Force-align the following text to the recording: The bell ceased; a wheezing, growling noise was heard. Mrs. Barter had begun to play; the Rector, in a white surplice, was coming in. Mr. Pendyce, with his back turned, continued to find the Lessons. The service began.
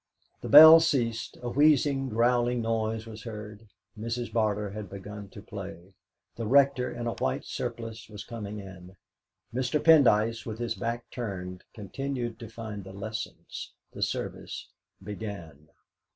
The 0.41 0.49
bell 0.49 0.79
ceased; 0.79 1.37
a 1.43 1.49
wheezing, 1.51 2.09
growling 2.09 2.59
noise 2.63 3.05
was 3.05 3.21
heard. 3.21 3.67
Mrs. 3.95 4.33
Barter 4.33 4.71
had 4.71 4.89
begun 4.89 5.29
to 5.29 5.43
play; 5.43 5.93
the 6.35 6.47
Rector, 6.47 6.89
in 6.91 7.05
a 7.05 7.13
white 7.13 7.45
surplice, 7.45 8.09
was 8.09 8.23
coming 8.23 8.57
in. 8.57 8.95
Mr. 9.53 9.79
Pendyce, 9.79 10.43
with 10.43 10.57
his 10.57 10.73
back 10.73 11.07
turned, 11.11 11.65
continued 11.75 12.39
to 12.39 12.49
find 12.49 12.83
the 12.83 12.93
Lessons. 12.93 13.73
The 13.93 14.01
service 14.01 14.69
began. 15.03 15.67